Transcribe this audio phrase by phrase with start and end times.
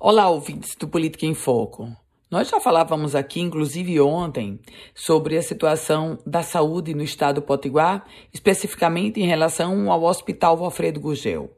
[0.00, 1.88] Olá, ouvintes do Política em Foco.
[2.28, 4.58] Nós já falávamos aqui, inclusive ontem,
[4.92, 10.98] sobre a situação da saúde no estado do Potiguar, especificamente em relação ao Hospital Valfredo
[10.98, 11.56] Gugel.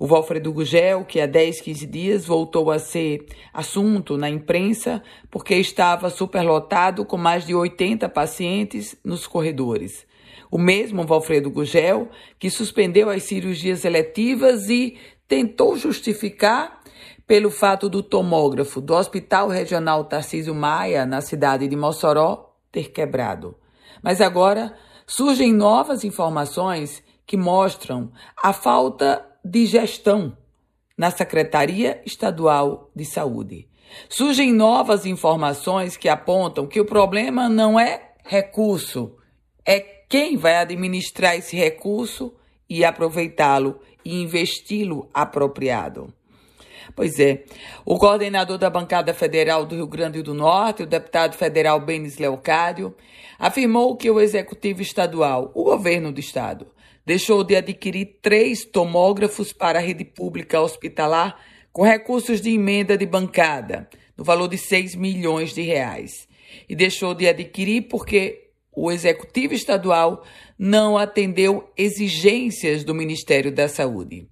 [0.00, 3.24] O Valfredo Gugel, que há 10, 15 dias voltou a ser
[3.54, 5.00] assunto na imprensa
[5.30, 10.04] porque estava superlotado com mais de 80 pacientes nos corredores.
[10.50, 14.98] O mesmo Valfredo Gugel, que suspendeu as cirurgias eletivas e
[15.28, 16.80] tentou justificar
[17.26, 23.56] pelo fato do tomógrafo do Hospital Regional Tarcísio Maia, na cidade de Mossoró, ter quebrado.
[24.02, 30.36] Mas agora surgem novas informações que mostram a falta de gestão
[30.96, 33.68] na Secretaria Estadual de Saúde.
[34.08, 39.16] Surgem novas informações que apontam que o problema não é recurso,
[39.64, 42.34] é quem vai administrar esse recurso
[42.68, 46.12] e aproveitá-lo e investi-lo apropriado.
[46.94, 47.44] Pois é,
[47.84, 52.94] o coordenador da bancada federal do Rio Grande do Norte, o deputado federal Benis Leocádio,
[53.38, 56.68] afirmou que o executivo estadual, o governo do estado,
[57.04, 61.40] deixou de adquirir três tomógrafos para a rede pública hospitalar
[61.72, 66.26] com recursos de emenda de bancada, no valor de 6 milhões de reais.
[66.68, 70.24] E deixou de adquirir porque o executivo estadual
[70.58, 74.26] não atendeu exigências do Ministério da Saúde.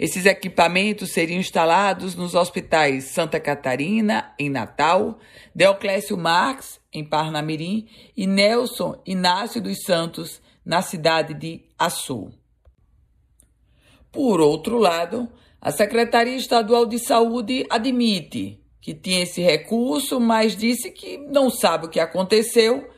[0.00, 5.18] Esses equipamentos seriam instalados nos hospitais Santa Catarina, em Natal,
[5.54, 12.32] Deoclésio Marx, em Parnamirim, e Nelson Inácio dos Santos, na cidade de Açu.
[14.10, 15.28] Por outro lado,
[15.60, 21.84] a Secretaria Estadual de Saúde admite que tinha esse recurso, mas disse que não sabe
[21.84, 22.88] o que aconteceu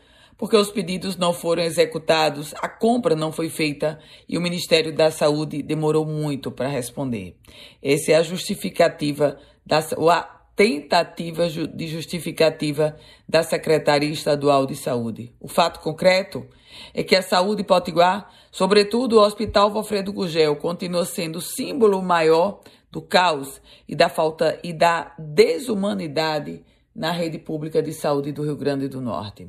[0.43, 5.09] porque os pedidos não foram executados, a compra não foi feita e o Ministério da
[5.09, 7.37] Saúde demorou muito para responder.
[7.81, 10.23] Essa é a justificativa, da, a
[10.57, 12.97] tentativa de justificativa
[13.29, 15.33] da Secretaria Estadual de Saúde.
[15.39, 16.45] O fato concreto
[16.93, 22.63] é que a saúde potiguar, sobretudo o Hospital Valfredo Gugel, continua sendo o símbolo maior
[22.91, 28.57] do caos e da falta e da desumanidade na rede pública de saúde do Rio
[28.57, 29.49] Grande do Norte.